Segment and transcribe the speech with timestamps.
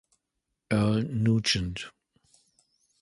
[0.71, 1.91] Earl Nugent.